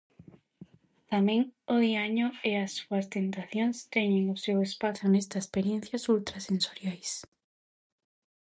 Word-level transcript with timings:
Tamén 1.11 1.41
o 1.73 1.75
diaño 1.87 2.27
e 2.49 2.51
as 2.63 2.71
súas 2.79 3.05
tentacións 3.15 3.77
teñen 3.95 4.25
o 4.35 4.37
seu 4.45 4.57
espazo 4.67 5.03
nestas 5.07 5.41
experiencias 5.43 6.03
ultrasensoriais: 6.15 7.11